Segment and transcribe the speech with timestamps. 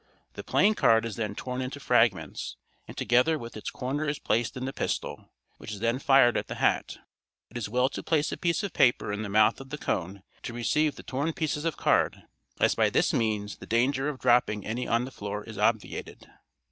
[0.33, 2.57] The plain card is then torn into fragments,
[2.87, 6.47] and together with its corner is placed in the pistol, which is then fired at
[6.47, 6.97] the hat.
[7.51, 10.23] It is well to place a piece of paper in the mouth of the cone
[10.41, 12.23] to receive the torn pieces of card,
[12.59, 16.27] as by this means the danger of dropping any on the floor is obviated.